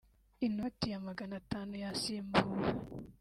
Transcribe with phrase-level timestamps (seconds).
[0.45, 2.67] Inoti ya magana atanu yasimbuwe